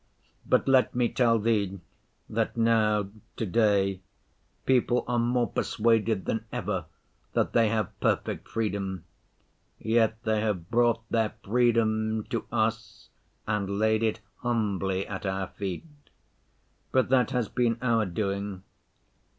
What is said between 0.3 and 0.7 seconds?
But